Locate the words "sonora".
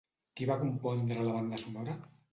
1.67-1.99